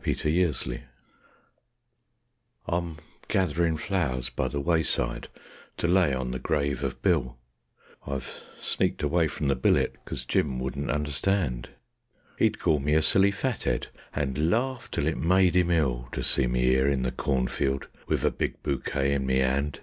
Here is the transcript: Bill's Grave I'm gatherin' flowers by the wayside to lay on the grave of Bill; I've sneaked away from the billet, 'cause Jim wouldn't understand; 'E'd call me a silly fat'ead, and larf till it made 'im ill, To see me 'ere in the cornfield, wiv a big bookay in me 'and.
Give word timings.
Bill's 0.00 0.62
Grave 0.62 0.82
I'm 2.68 2.98
gatherin' 3.26 3.76
flowers 3.78 4.30
by 4.30 4.46
the 4.46 4.60
wayside 4.60 5.26
to 5.76 5.88
lay 5.88 6.14
on 6.14 6.30
the 6.30 6.38
grave 6.38 6.84
of 6.84 7.02
Bill; 7.02 7.36
I've 8.06 8.44
sneaked 8.60 9.02
away 9.02 9.26
from 9.26 9.48
the 9.48 9.56
billet, 9.56 9.96
'cause 10.04 10.24
Jim 10.24 10.60
wouldn't 10.60 10.88
understand; 10.92 11.70
'E'd 12.38 12.60
call 12.60 12.78
me 12.78 12.94
a 12.94 13.02
silly 13.02 13.32
fat'ead, 13.32 13.88
and 14.14 14.48
larf 14.52 14.88
till 14.88 15.08
it 15.08 15.18
made 15.18 15.56
'im 15.56 15.72
ill, 15.72 16.08
To 16.12 16.22
see 16.22 16.46
me 16.46 16.76
'ere 16.76 16.86
in 16.86 17.02
the 17.02 17.10
cornfield, 17.10 17.88
wiv 18.06 18.24
a 18.24 18.30
big 18.30 18.62
bookay 18.62 19.14
in 19.14 19.26
me 19.26 19.40
'and. 19.40 19.80